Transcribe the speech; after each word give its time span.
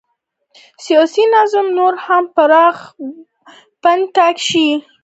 سیاسي 0.85 1.23
نظام 1.35 1.67
نور 1.77 1.93
هم 2.05 2.23
پراخ 2.35 2.77
بنسټه 3.81 4.27
شي. 4.47 4.67